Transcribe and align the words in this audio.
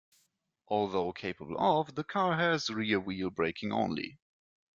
Although 0.67 1.11
capable 1.13 1.55
of 1.59 1.93
the 1.93 2.03
car 2.03 2.35
has 2.35 2.71
rear-wheel 2.71 3.29
braking 3.29 3.71
only. 3.71 4.17